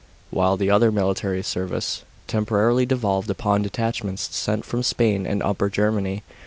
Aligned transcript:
while 0.31 0.57
the 0.57 0.71
other 0.71 0.91
military 0.91 1.43
service 1.43 2.01
tem 2.25 2.43
porarily 2.43 2.87
devolved 2.87 3.29
upon 3.29 3.61
detachments 3.61 4.35
sent 4.35 4.65
from 4.65 4.81
Spain 4.81 5.27
and 5.27 5.43
Upper 5.43 5.69
Germany. 5.69 6.23